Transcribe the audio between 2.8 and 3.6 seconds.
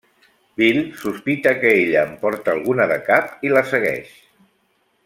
de cap, i